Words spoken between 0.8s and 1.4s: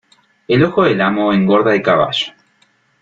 del amo,